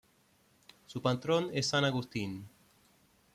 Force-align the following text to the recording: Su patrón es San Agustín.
Su 0.87 0.99
patrón 0.99 1.51
es 1.53 1.67
San 1.67 1.85
Agustín. 1.85 2.49